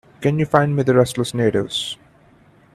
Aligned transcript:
Can 0.19 0.39
you 0.39 0.47
find 0.47 0.75
me 0.75 0.81
the 0.81 0.95
Restless 0.95 1.31
Natives? 1.35 1.95